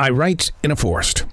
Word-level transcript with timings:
I 0.00 0.08
write 0.08 0.50
in 0.64 0.70
a 0.70 0.76
forest. 0.76 1.26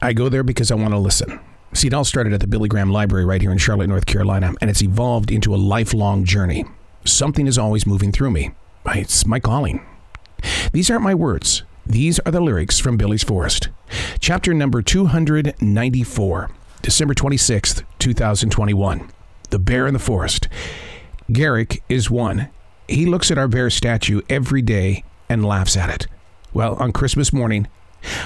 I 0.00 0.12
go 0.12 0.28
there 0.28 0.44
because 0.44 0.70
I 0.70 0.76
want 0.76 0.92
to 0.92 0.98
listen. 0.98 1.40
See, 1.72 1.88
it 1.88 1.92
all 1.92 2.04
started 2.04 2.32
at 2.32 2.38
the 2.38 2.46
Billy 2.46 2.68
Graham 2.68 2.92
Library 2.92 3.24
right 3.24 3.42
here 3.42 3.50
in 3.50 3.58
Charlotte, 3.58 3.88
North 3.88 4.06
Carolina, 4.06 4.54
and 4.60 4.70
it's 4.70 4.84
evolved 4.84 5.32
into 5.32 5.52
a 5.52 5.56
lifelong 5.56 6.24
journey. 6.24 6.64
Something 7.04 7.48
is 7.48 7.58
always 7.58 7.88
moving 7.88 8.12
through 8.12 8.30
me. 8.30 8.52
It's 8.86 9.26
my 9.26 9.40
calling. 9.40 9.84
These 10.72 10.92
aren't 10.92 11.02
my 11.02 11.16
words. 11.16 11.64
These 11.84 12.20
are 12.20 12.30
the 12.30 12.40
lyrics 12.40 12.78
from 12.78 12.96
Billy's 12.96 13.24
Forest. 13.24 13.70
Chapter 14.20 14.54
number 14.54 14.80
294, 14.80 16.50
December 16.82 17.14
26th, 17.14 17.82
2021. 17.98 19.10
The 19.50 19.58
Bear 19.58 19.88
in 19.88 19.92
the 19.92 19.98
Forest. 19.98 20.46
Garrick 21.32 21.82
is 21.88 22.12
one. 22.12 22.48
He 22.86 23.06
looks 23.06 23.32
at 23.32 23.38
our 23.38 23.48
bear 23.48 23.70
statue 23.70 24.20
every 24.30 24.62
day 24.62 25.02
and 25.28 25.44
laughs 25.44 25.76
at 25.76 25.90
it. 25.90 26.06
Well, 26.52 26.76
on 26.76 26.92
Christmas 26.92 27.32
morning, 27.32 27.66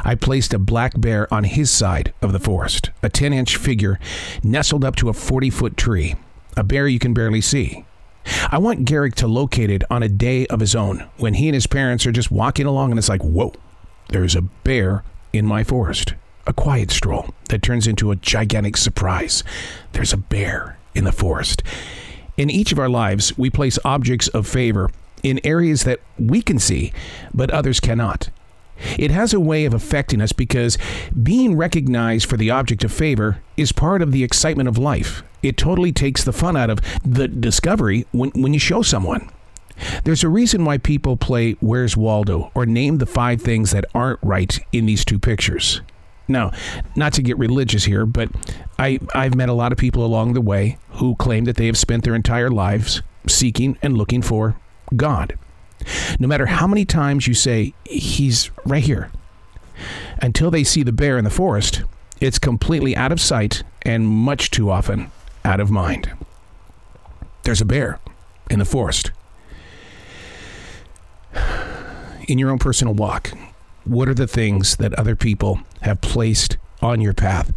I 0.04 0.14
placed 0.14 0.54
a 0.54 0.58
black 0.58 1.00
bear 1.00 1.32
on 1.32 1.45
his 1.45 1.70
side 1.70 2.12
of 2.23 2.32
the 2.32 2.41
forest, 2.41 2.91
a 3.02 3.09
10 3.09 3.32
inch 3.32 3.56
figure 3.56 3.98
nestled 4.42 4.84
up 4.84 4.96
to 4.96 5.09
a 5.09 5.12
40 5.12 5.51
foot 5.51 5.77
tree, 5.77 6.16
a 6.56 6.62
bear 6.62 6.88
you 6.88 6.98
can 6.98 7.14
barely 7.14 7.41
see. 7.41 7.84
I 8.51 8.59
want 8.59 8.84
Garrick 8.84 9.14
to 9.16 9.27
locate 9.27 9.70
it 9.70 9.84
on 9.91 10.02
a 10.02 10.09
day 10.09 10.46
of 10.46 10.60
his 10.60 10.74
own 10.74 11.09
when 11.16 11.34
he 11.34 11.48
and 11.48 11.54
his 11.54 11.66
parents 11.66 12.06
are 12.06 12.12
just 12.12 12.30
walking 12.30 12.66
along 12.66 12.91
and 12.91 12.98
it's 12.98 13.09
like, 13.09 13.23
whoa, 13.23 13.52
there's 14.09 14.34
a 14.34 14.42
bear 14.42 15.04
in 15.32 15.46
my 15.46 15.64
forest. 15.64 16.15
A 16.46 16.52
quiet 16.52 16.90
stroll 16.90 17.34
that 17.51 17.62
turns 17.62 17.87
into 17.87 18.10
a 18.10 18.16
gigantic 18.16 18.76
surprise. 18.76 19.45
There's 19.92 20.12
a 20.12 20.18
bear 20.18 20.79
in 20.95 21.04
the 21.04 21.12
forest. 21.12 21.62
In 22.37 22.51
each 22.51 22.73
of 22.73 22.79
our 22.79 22.88
lives, 22.88 23.37
we 23.37 23.51
place 23.51 23.79
objects 23.84 24.29
of 24.29 24.46
favor 24.46 24.90
in 25.23 25.40
areas 25.45 25.84
that 25.84 26.01
we 26.18 26.40
can 26.40 26.59
see, 26.59 26.92
but 27.34 27.51
others 27.51 27.80
cannot. 27.80 28.30
It 28.98 29.10
has 29.10 29.32
a 29.32 29.41
way 29.41 29.64
of 29.64 29.74
affecting 29.74 30.20
us 30.20 30.32
because 30.32 30.78
being 31.20 31.56
recognized 31.56 32.28
for 32.28 32.37
the 32.37 32.50
object 32.50 32.84
of 32.84 32.92
favor 32.92 33.41
is 33.56 33.73
part 33.73 34.02
of 34.02 34.12
the 34.12 34.24
excitement 34.24 34.68
of 34.68 34.79
life. 34.79 35.23
It 35.43 35.57
totally 35.57 35.93
takes 35.93 36.24
the 36.24 36.32
fun 36.32 36.57
out 36.57 36.71
of 36.71 36.80
the 37.04 37.29
discovery 37.29 38.06
when, 38.12 38.30
when 38.30 38.52
you 38.52 38.60
show 38.60 38.82
someone. 38.82 39.30
There's 40.04 40.24
a 40.24 40.29
reason 40.29 40.65
why 40.65 40.79
people 40.79 41.16
play 41.16 41.52
Where's 41.60 41.96
Waldo 41.96 42.51
or 42.54 42.66
name 42.66 42.99
the 42.99 43.06
five 43.06 43.40
things 43.40 43.71
that 43.71 43.84
aren't 43.95 44.18
right 44.23 44.59
in 44.73 44.87
these 44.87 45.04
two 45.04 45.18
pictures. 45.18 45.80
Now, 46.26 46.52
not 46.95 47.15
to 47.15 47.23
get 47.23 47.38
religious 47.38 47.84
here, 47.84 48.04
but 48.04 48.29
I, 48.79 48.99
I've 49.15 49.34
met 49.34 49.49
a 49.49 49.54
lot 49.54 49.73
of 49.73 49.79
people 49.79 50.04
along 50.04 50.34
the 50.34 50.40
way 50.40 50.76
who 50.93 51.16
claim 51.16 51.45
that 51.45 51.56
they 51.56 51.66
have 51.66 51.79
spent 51.79 52.04
their 52.04 52.15
entire 52.15 52.51
lives 52.51 53.02
seeking 53.26 53.79
and 53.82 53.96
looking 53.96 54.21
for 54.21 54.56
God. 54.95 55.38
No 56.18 56.26
matter 56.26 56.46
how 56.46 56.66
many 56.66 56.84
times 56.84 57.26
you 57.26 57.34
say, 57.34 57.74
He's 57.84 58.51
right 58.65 58.82
here, 58.82 59.10
until 60.21 60.51
they 60.51 60.65
see 60.65 60.82
the 60.82 60.93
bear 60.93 61.18
in 61.18 61.24
the 61.24 61.30
forest, 61.30 61.82
it's 62.21 62.38
completely 62.38 62.96
out 62.96 63.12
of 63.12 63.21
sight 63.21 63.62
and 63.82 64.09
much 64.09 64.50
too 64.50 64.71
often 64.71 65.10
out 65.44 65.60
of 65.60 65.71
mind. 65.71 66.10
There's 67.43 67.60
a 67.60 67.65
bear 67.65 68.00
in 68.50 68.59
the 68.59 68.65
forest. 68.65 69.12
In 72.26 72.38
your 72.38 72.50
own 72.50 72.59
personal 72.59 72.94
walk, 72.94 73.32
what 73.84 74.09
are 74.09 74.15
the 74.15 74.26
things 74.26 74.76
that 74.76 74.93
other 74.94 75.16
people 75.16 75.60
have 75.82 76.00
placed 76.00 76.59
on 76.82 77.00
your 77.00 77.15
path, 77.15 77.53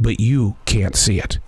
but 0.00 0.20
you 0.20 0.56
can't 0.64 0.96
see 0.96 1.18
it? 1.18 1.38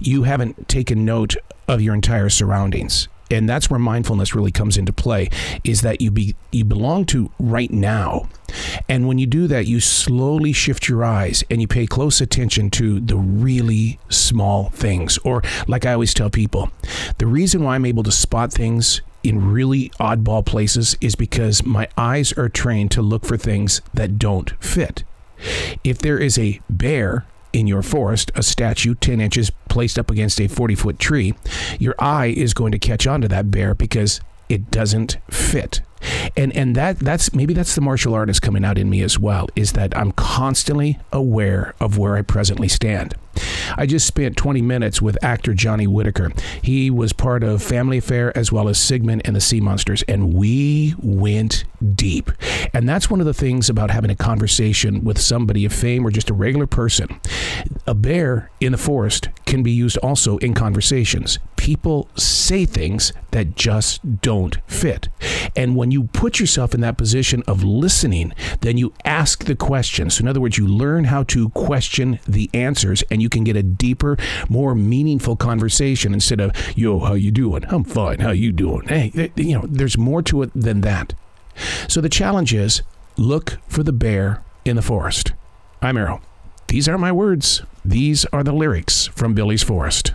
You 0.00 0.22
haven't 0.22 0.68
taken 0.68 1.04
note 1.04 1.36
of 1.66 1.82
your 1.82 1.94
entire 1.94 2.30
surroundings 2.30 3.08
and 3.30 3.48
that's 3.48 3.70
where 3.70 3.78
mindfulness 3.78 4.34
really 4.34 4.52
comes 4.52 4.76
into 4.76 4.92
play 4.92 5.28
is 5.64 5.82
that 5.82 6.00
you 6.00 6.10
be 6.10 6.34
you 6.52 6.64
belong 6.64 7.04
to 7.06 7.30
right 7.38 7.70
now. 7.70 8.28
And 8.88 9.06
when 9.06 9.18
you 9.18 9.26
do 9.26 9.46
that 9.48 9.66
you 9.66 9.80
slowly 9.80 10.52
shift 10.52 10.88
your 10.88 11.04
eyes 11.04 11.44
and 11.50 11.60
you 11.60 11.68
pay 11.68 11.86
close 11.86 12.20
attention 12.20 12.70
to 12.70 13.00
the 13.00 13.16
really 13.16 13.98
small 14.08 14.70
things. 14.70 15.18
Or 15.18 15.42
like 15.66 15.84
i 15.84 15.92
always 15.92 16.14
tell 16.14 16.30
people 16.30 16.70
the 17.18 17.26
reason 17.26 17.62
why 17.62 17.74
i'm 17.74 17.86
able 17.86 18.02
to 18.02 18.12
spot 18.12 18.52
things 18.52 19.02
in 19.22 19.50
really 19.50 19.90
oddball 20.00 20.44
places 20.44 20.96
is 21.00 21.14
because 21.14 21.64
my 21.64 21.88
eyes 21.96 22.32
are 22.34 22.48
trained 22.48 22.90
to 22.92 23.02
look 23.02 23.24
for 23.24 23.36
things 23.36 23.80
that 23.92 24.18
don't 24.18 24.52
fit. 24.62 25.04
If 25.84 25.98
there 25.98 26.18
is 26.18 26.38
a 26.38 26.60
bear 26.68 27.26
in 27.52 27.66
your 27.66 27.82
forest, 27.82 28.30
a 28.34 28.42
statue 28.42 28.94
10 28.94 29.20
inches 29.20 29.50
placed 29.68 29.98
up 29.98 30.10
against 30.10 30.40
a 30.40 30.48
40 30.48 30.74
foot 30.74 30.98
tree, 30.98 31.34
your 31.78 31.94
eye 31.98 32.26
is 32.26 32.54
going 32.54 32.72
to 32.72 32.78
catch 32.78 33.06
on 33.06 33.20
to 33.20 33.28
that 33.28 33.50
bear 33.50 33.74
because 33.74 34.20
it 34.48 34.70
doesn't 34.70 35.18
fit. 35.30 35.80
And 36.36 36.54
and 36.56 36.76
that 36.76 37.00
that's 37.00 37.34
maybe 37.34 37.54
that's 37.54 37.74
the 37.74 37.80
martial 37.80 38.14
artist 38.14 38.40
coming 38.40 38.64
out 38.64 38.78
in 38.78 38.88
me 38.88 39.02
as 39.02 39.18
well 39.18 39.48
is 39.56 39.72
that 39.72 39.96
I'm 39.96 40.12
constantly 40.12 40.98
aware 41.12 41.74
of 41.80 41.98
where 41.98 42.16
I 42.16 42.22
presently 42.22 42.68
stand. 42.68 43.14
I 43.76 43.86
just 43.86 44.06
spent 44.06 44.36
20 44.36 44.62
minutes 44.62 45.02
with 45.02 45.22
actor 45.22 45.54
Johnny 45.54 45.86
Whitaker. 45.86 46.32
He 46.62 46.90
was 46.90 47.12
part 47.12 47.42
of 47.42 47.62
Family 47.62 47.98
Affair 47.98 48.36
as 48.36 48.52
well 48.52 48.68
as 48.68 48.78
Sigmund 48.78 49.22
and 49.24 49.36
the 49.36 49.40
Sea 49.40 49.60
Monsters, 49.60 50.02
and 50.08 50.34
we 50.34 50.94
went 50.98 51.64
deep. 51.94 52.30
And 52.72 52.88
that's 52.88 53.10
one 53.10 53.20
of 53.20 53.26
the 53.26 53.34
things 53.34 53.68
about 53.68 53.90
having 53.90 54.10
a 54.10 54.16
conversation 54.16 55.04
with 55.04 55.20
somebody 55.20 55.64
of 55.64 55.72
fame 55.72 56.06
or 56.06 56.10
just 56.10 56.30
a 56.30 56.34
regular 56.34 56.66
person. 56.66 57.20
A 57.86 57.94
bear 57.94 58.50
in 58.60 58.72
the 58.72 58.78
forest 58.78 59.28
can 59.46 59.62
be 59.62 59.72
used 59.72 59.96
also 59.98 60.38
in 60.38 60.54
conversations. 60.54 61.38
People 61.68 62.08
say 62.16 62.64
things 62.64 63.12
that 63.32 63.54
just 63.54 64.22
don't 64.22 64.56
fit. 64.66 65.10
And 65.54 65.76
when 65.76 65.90
you 65.90 66.04
put 66.04 66.40
yourself 66.40 66.74
in 66.74 66.80
that 66.80 66.96
position 66.96 67.42
of 67.46 67.62
listening, 67.62 68.32
then 68.62 68.78
you 68.78 68.94
ask 69.04 69.44
the 69.44 69.54
questions. 69.54 70.14
So 70.14 70.22
in 70.22 70.28
other 70.28 70.40
words, 70.40 70.56
you 70.56 70.66
learn 70.66 71.04
how 71.04 71.24
to 71.24 71.50
question 71.50 72.20
the 72.26 72.48
answers 72.54 73.04
and 73.10 73.20
you 73.20 73.28
can 73.28 73.44
get 73.44 73.54
a 73.54 73.62
deeper, 73.62 74.16
more 74.48 74.74
meaningful 74.74 75.36
conversation 75.36 76.14
instead 76.14 76.40
of, 76.40 76.52
yo, 76.74 77.00
how 77.00 77.12
you 77.12 77.30
doing? 77.30 77.66
I'm 77.68 77.84
fine. 77.84 78.20
How 78.20 78.30
you 78.30 78.50
doing? 78.50 78.88
Hey, 78.88 79.12
eh, 79.14 79.28
you 79.36 79.58
know, 79.58 79.66
there's 79.68 79.98
more 79.98 80.22
to 80.22 80.40
it 80.40 80.50
than 80.54 80.80
that. 80.80 81.12
So 81.86 82.00
the 82.00 82.08
challenge 82.08 82.54
is 82.54 82.80
look 83.18 83.58
for 83.68 83.82
the 83.82 83.92
bear 83.92 84.42
in 84.64 84.76
the 84.76 84.80
forest. 84.80 85.32
I'm 85.82 85.98
Arroe. 85.98 86.22
These 86.68 86.88
are 86.88 86.96
my 86.96 87.12
words. 87.12 87.60
These 87.84 88.24
are 88.32 88.42
the 88.42 88.52
lyrics 88.54 89.08
from 89.08 89.34
Billy's 89.34 89.62
Forest. 89.62 90.14